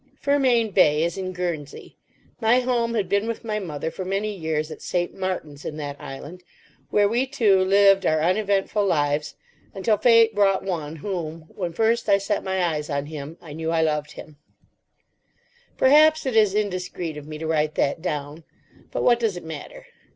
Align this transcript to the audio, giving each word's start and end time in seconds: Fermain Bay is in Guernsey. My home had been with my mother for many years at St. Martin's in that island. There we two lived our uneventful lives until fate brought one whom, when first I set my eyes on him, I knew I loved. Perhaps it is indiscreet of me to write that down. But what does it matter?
Fermain 0.19 0.71
Bay 0.71 1.03
is 1.03 1.15
in 1.15 1.31
Guernsey. 1.31 1.95
My 2.39 2.61
home 2.61 2.95
had 2.95 3.07
been 3.07 3.27
with 3.27 3.43
my 3.43 3.59
mother 3.59 3.91
for 3.91 4.03
many 4.03 4.35
years 4.35 4.71
at 4.71 4.81
St. 4.81 5.13
Martin's 5.13 5.63
in 5.63 5.77
that 5.77 5.95
island. 6.01 6.41
There 6.91 7.07
we 7.07 7.27
two 7.27 7.59
lived 7.63 8.03
our 8.07 8.19
uneventful 8.19 8.83
lives 8.83 9.35
until 9.75 9.97
fate 9.97 10.33
brought 10.33 10.63
one 10.63 10.95
whom, 10.95 11.41
when 11.49 11.71
first 11.71 12.09
I 12.09 12.17
set 12.17 12.43
my 12.43 12.63
eyes 12.65 12.89
on 12.89 13.05
him, 13.05 13.37
I 13.43 13.53
knew 13.53 13.69
I 13.69 13.83
loved. 13.83 14.19
Perhaps 15.77 16.25
it 16.25 16.35
is 16.35 16.55
indiscreet 16.55 17.15
of 17.15 17.27
me 17.27 17.37
to 17.37 17.45
write 17.45 17.75
that 17.75 18.01
down. 18.01 18.43
But 18.89 19.03
what 19.03 19.19
does 19.19 19.37
it 19.37 19.43
matter? 19.45 19.85